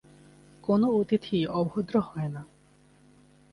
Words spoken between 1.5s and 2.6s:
অভদ্র হয় না।